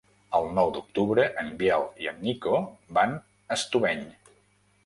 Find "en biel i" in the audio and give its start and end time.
1.43-2.09